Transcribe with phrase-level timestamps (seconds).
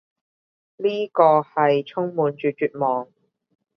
[0.77, 3.07] 呢個係充滿住絕望